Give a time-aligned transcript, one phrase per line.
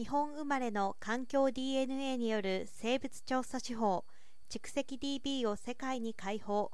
[0.00, 4.06] 日本生まれの環境 DNA による生物調査手法
[4.48, 6.70] 蓄積 DB を世界に開放。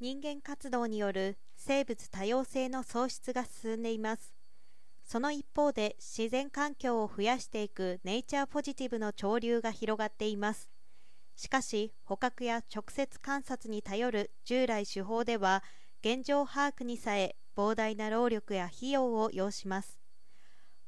[0.00, 4.32] 人間活動による生物多様性の創出が進んでいます。
[5.04, 10.70] その一方で自然環境を増やしていくネイチャーポジティブの潮流が広がっています。
[11.36, 15.62] しかし捕獲や直接観察に頼る従来手法では
[16.02, 19.99] 現状把握にさえ膨大な労力や費用を要します。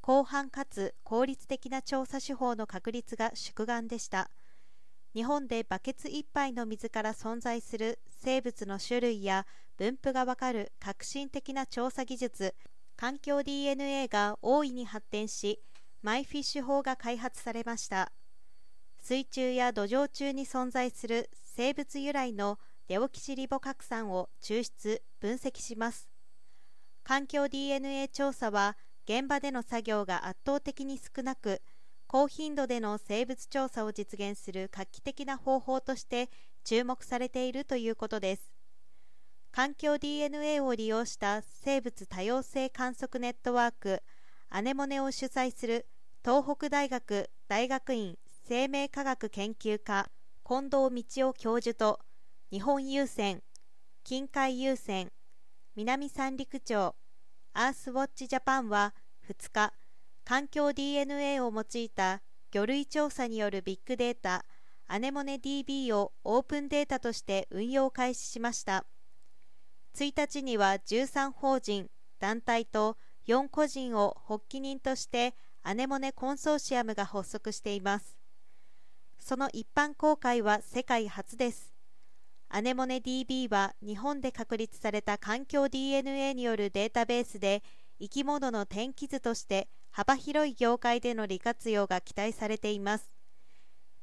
[0.04, 4.30] 広範かつ効率的な調査手法の確立が宿願でした。
[5.14, 12.54] 日本でバケツ1杯の水から存在する生物の種類や分布がわかる革新的な調査技術
[12.96, 15.60] 環境 DNA が大いに発展し
[16.02, 18.10] マイフィッシュ法が開発されました。
[19.00, 22.58] 水中や土壌中に存在する生物由来の
[22.88, 26.08] デオキシリボ核酸を抽出分析します。
[27.04, 28.76] 環境 DNA 調査は
[29.08, 31.60] 現場での作業が圧倒的に少なく
[32.06, 36.30] 高頻度での生物調査を実現する画期的な方法として
[36.62, 38.52] 注目されているということです。
[39.50, 44.02] 環境 DNA を利用した生物多様性観測ネットワーク
[44.48, 45.86] アネモネを主催する
[46.24, 50.08] 東北大学大学院生命科学研究科
[50.48, 52.00] 近藤道夫教授と
[52.50, 53.42] 日本郵船
[54.04, 55.12] 近海郵船
[55.76, 56.94] 南三陸町
[57.54, 58.94] アースウォッチジャパンは
[59.28, 59.74] 2日、
[60.24, 64.46] 環境 DNA を用いた魚類調査によるビッグデータ、
[64.86, 68.86] アネモネ DB をオープンデータとして運用開始しました。
[69.94, 78.16] 1日には13法人、団体と4個人を発起人としてアネモネコンソーシアムが発足しています。
[79.18, 81.74] その一般公開は世界初です。
[82.54, 87.62] アネモネ DB は日本で確立された環境 DNA によるデータベースで
[87.98, 93.14] 生き物の天気図として幅広い業界での利活用が期待されています。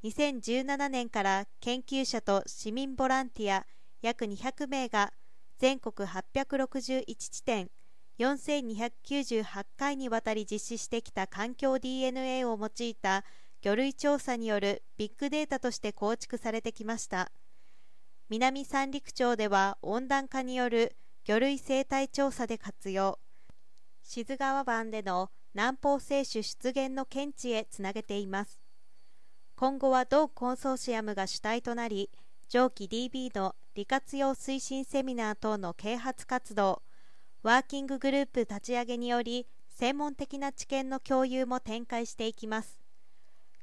[0.03, 3.67] 2017年から研究者と市民ボランティア
[4.01, 5.13] 約200名が
[5.59, 7.69] 全国861地点
[8.17, 13.23] 4298回にわたり実施してきた環境 DNA を用いた
[13.61, 17.31] 魚類調査によるビッグデータとして構築されてきました。
[18.29, 20.95] 南三陸町では温暖化による
[21.25, 23.17] 魚類生態調査で活用。
[24.03, 28.61] 志津川湾での南方性種出現の検知へつなげています。
[29.55, 32.11] 今後は同コンソーシアムが主体となり
[32.49, 36.83] 上記 DB の利活用推進セミナー等の啓発活動
[37.41, 42.79] ワーキンググループ立ち上げにより専門的な知見の共有も展開していきます。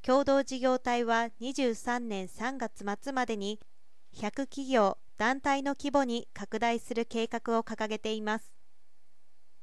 [0.03, 3.61] 共同事業体は23年3月末までに
[4.17, 8.56] 100企業、団体の規模に拡大する計画を掲げています。